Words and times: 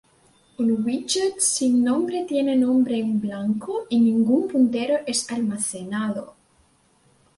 Un 0.61 0.69
"widget" 0.85 1.41
sin 1.43 1.83
nombre 1.83 2.23
tiene 2.27 2.55
nombre 2.55 2.97
en 2.97 3.19
blanco 3.21 3.85
y 3.87 3.99
ningún 3.99 4.47
puntero 4.47 4.95
es 5.05 5.29
almacenado. 5.31 6.33